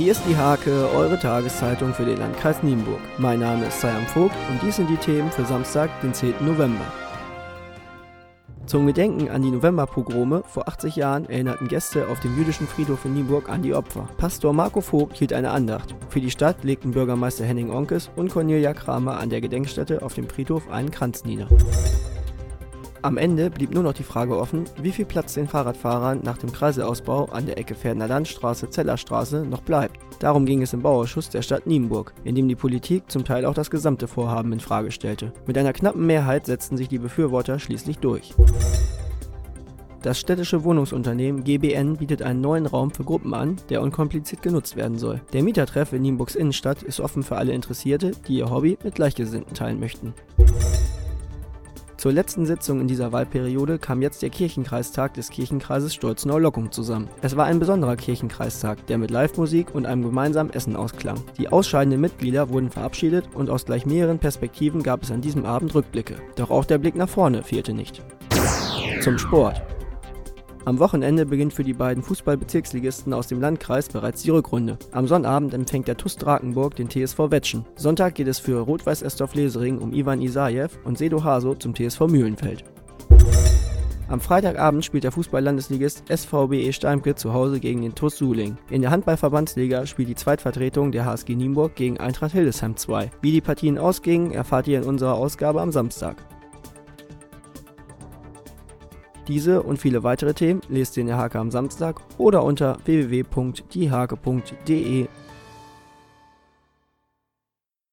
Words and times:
Hier 0.00 0.12
ist 0.12 0.22
die 0.26 0.34
Hake, 0.34 0.88
eure 0.94 1.18
Tageszeitung 1.18 1.92
für 1.92 2.06
den 2.06 2.16
Landkreis 2.16 2.62
Nienburg. 2.62 3.00
Mein 3.18 3.40
Name 3.40 3.66
ist 3.66 3.82
Sayam 3.82 4.06
Vogt 4.06 4.34
und 4.50 4.62
dies 4.62 4.76
sind 4.76 4.88
die 4.88 4.96
Themen 4.96 5.30
für 5.30 5.44
Samstag, 5.44 5.90
den 6.00 6.14
10. 6.14 6.36
November. 6.40 6.86
Zum 8.64 8.86
Gedenken 8.86 9.28
an 9.28 9.42
die 9.42 9.50
Novemberpogrome 9.50 10.42
vor 10.46 10.68
80 10.68 10.96
Jahren 10.96 11.28
erinnerten 11.28 11.68
Gäste 11.68 12.08
auf 12.08 12.18
dem 12.20 12.34
jüdischen 12.38 12.66
Friedhof 12.66 13.04
in 13.04 13.12
Nienburg 13.12 13.50
an 13.50 13.60
die 13.60 13.74
Opfer. 13.74 14.08
Pastor 14.16 14.54
Marco 14.54 14.80
Vogt 14.80 15.18
hielt 15.18 15.34
eine 15.34 15.50
Andacht. 15.50 15.94
Für 16.08 16.22
die 16.22 16.30
Stadt 16.30 16.64
legten 16.64 16.92
Bürgermeister 16.92 17.44
Henning 17.44 17.70
Onkes 17.70 18.10
und 18.16 18.30
Cornelia 18.30 18.72
Kramer 18.72 19.18
an 19.18 19.28
der 19.28 19.42
Gedenkstätte 19.42 20.00
auf 20.00 20.14
dem 20.14 20.30
Friedhof 20.30 20.70
einen 20.70 20.90
Kranz 20.90 21.26
nieder. 21.26 21.46
Am 23.02 23.16
Ende 23.16 23.48
blieb 23.48 23.72
nur 23.72 23.82
noch 23.82 23.94
die 23.94 24.02
Frage 24.02 24.36
offen, 24.36 24.64
wie 24.82 24.92
viel 24.92 25.06
Platz 25.06 25.32
den 25.32 25.48
Fahrradfahrern 25.48 26.20
nach 26.22 26.36
dem 26.36 26.52
Kreiseausbau 26.52 27.26
an 27.26 27.46
der 27.46 27.56
Ecke 27.56 27.74
Pferdner 27.74 28.06
Landstraße 28.06 28.68
Zellerstraße 28.68 29.46
noch 29.46 29.62
bleibt. 29.62 29.98
Darum 30.18 30.44
ging 30.44 30.60
es 30.60 30.74
im 30.74 30.82
Bauausschuss 30.82 31.30
der 31.30 31.40
Stadt 31.40 31.66
Nienburg, 31.66 32.12
in 32.24 32.34
dem 32.34 32.46
die 32.46 32.56
Politik 32.56 33.10
zum 33.10 33.24
Teil 33.24 33.46
auch 33.46 33.54
das 33.54 33.70
gesamte 33.70 34.06
Vorhaben 34.06 34.52
in 34.52 34.60
Frage 34.60 34.90
stellte. 34.90 35.32
Mit 35.46 35.56
einer 35.56 35.72
knappen 35.72 36.06
Mehrheit 36.06 36.44
setzten 36.44 36.76
sich 36.76 36.88
die 36.88 36.98
Befürworter 36.98 37.58
schließlich 37.58 37.98
durch. 37.98 38.34
Das 40.02 40.18
städtische 40.18 40.64
Wohnungsunternehmen 40.64 41.42
GBN 41.44 41.96
bietet 41.96 42.20
einen 42.20 42.42
neuen 42.42 42.66
Raum 42.66 42.90
für 42.90 43.04
Gruppen 43.04 43.32
an, 43.32 43.56
der 43.70 43.80
unkompliziert 43.80 44.42
genutzt 44.42 44.76
werden 44.76 44.98
soll. 44.98 45.22
Der 45.32 45.42
Mietertreff 45.42 45.94
in 45.94 46.02
Nienburgs 46.02 46.34
Innenstadt 46.34 46.82
ist 46.82 47.00
offen 47.00 47.22
für 47.22 47.36
alle 47.36 47.52
Interessierte, 47.52 48.12
die 48.28 48.36
ihr 48.36 48.50
Hobby 48.50 48.76
mit 48.84 48.94
Gleichgesinnten 48.94 49.54
teilen 49.54 49.80
möchten. 49.80 50.12
Zur 52.00 52.12
letzten 52.12 52.46
Sitzung 52.46 52.80
in 52.80 52.88
dieser 52.88 53.12
Wahlperiode 53.12 53.78
kam 53.78 54.00
jetzt 54.00 54.22
der 54.22 54.30
Kirchenkreistag 54.30 55.12
des 55.12 55.28
Kirchenkreises 55.28 55.92
Stolzenau-Lockung 55.92 56.72
zusammen. 56.72 57.10
Es 57.20 57.36
war 57.36 57.44
ein 57.44 57.58
besonderer 57.58 57.94
Kirchenkreistag, 57.96 58.86
der 58.86 58.96
mit 58.96 59.10
Live-Musik 59.10 59.74
und 59.74 59.84
einem 59.84 60.02
gemeinsamen 60.04 60.50
Essen 60.50 60.76
ausklang. 60.76 61.20
Die 61.36 61.52
ausscheidenden 61.52 62.00
Mitglieder 62.00 62.48
wurden 62.48 62.70
verabschiedet 62.70 63.26
und 63.34 63.50
aus 63.50 63.66
gleich 63.66 63.84
mehreren 63.84 64.18
Perspektiven 64.18 64.82
gab 64.82 65.02
es 65.02 65.10
an 65.10 65.20
diesem 65.20 65.44
Abend 65.44 65.74
Rückblicke. 65.74 66.14
Doch 66.36 66.50
auch 66.50 66.64
der 66.64 66.78
Blick 66.78 66.94
nach 66.96 67.10
vorne 67.10 67.42
fehlte 67.42 67.74
nicht. 67.74 68.02
Zum 69.02 69.18
Sport. 69.18 69.60
Am 70.66 70.78
Wochenende 70.78 71.24
beginnt 71.24 71.54
für 71.54 71.64
die 71.64 71.72
beiden 71.72 72.02
Fußballbezirksligisten 72.02 73.14
aus 73.14 73.28
dem 73.28 73.40
Landkreis 73.40 73.88
bereits 73.88 74.22
die 74.22 74.30
Rückrunde. 74.30 74.78
Am 74.92 75.06
Sonnabend 75.06 75.54
empfängt 75.54 75.88
der 75.88 75.96
TuS 75.96 76.16
Drakenburg 76.16 76.76
den 76.76 76.90
TSV 76.90 77.18
Wetschen. 77.30 77.64
Sonntag 77.76 78.14
geht 78.14 78.28
es 78.28 78.38
für 78.38 78.60
Rot-Weiß 78.60 79.00
Estorf 79.00 79.34
Lesering 79.34 79.78
um 79.78 79.94
Ivan 79.94 80.20
Isajew 80.20 80.68
und 80.84 80.98
Sedo 80.98 81.24
Haso 81.24 81.54
zum 81.54 81.74
TSV 81.74 82.00
Mühlenfeld. 82.08 82.64
Am 84.08 84.20
Freitagabend 84.20 84.84
spielt 84.84 85.04
der 85.04 85.12
Fußball-Landesligist 85.12 86.04
SVBE 86.12 86.72
Steimke 86.72 87.14
zu 87.14 87.32
Hause 87.32 87.60
gegen 87.60 87.80
den 87.80 87.94
TuS 87.94 88.18
Suling. 88.18 88.58
In 88.68 88.82
der 88.82 88.90
Handballverbandsliga 88.90 89.86
spielt 89.86 90.08
die 90.08 90.14
Zweitvertretung 90.14 90.92
der 90.92 91.06
HSG 91.06 91.36
Nienburg 91.36 91.74
gegen 91.74 91.98
Eintracht 91.98 92.32
Hildesheim 92.32 92.76
2. 92.76 93.12
Wie 93.22 93.32
die 93.32 93.40
Partien 93.40 93.78
ausgingen, 93.78 94.32
erfahrt 94.32 94.66
ihr 94.66 94.78
in 94.78 94.84
unserer 94.84 95.14
Ausgabe 95.14 95.62
am 95.62 95.70
Samstag. 95.70 96.16
Diese 99.30 99.62
und 99.62 99.78
viele 99.78 100.02
weitere 100.02 100.34
Themen 100.34 100.60
lest 100.68 100.96
ihr 100.96 101.02
in 101.02 101.06
der 101.06 101.16
Hake 101.16 101.38
am 101.38 101.52
Samstag 101.52 102.00
oder 102.18 102.42
unter 102.42 102.78
www.diehake.de 102.84 105.06